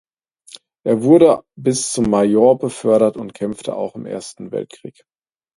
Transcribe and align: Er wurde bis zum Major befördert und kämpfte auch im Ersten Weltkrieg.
Er 0.83 1.03
wurde 1.03 1.43
bis 1.55 1.91
zum 1.91 2.09
Major 2.09 2.57
befördert 2.57 3.17
und 3.17 3.35
kämpfte 3.35 3.75
auch 3.75 3.93
im 3.93 4.07
Ersten 4.07 4.51
Weltkrieg. 4.51 5.03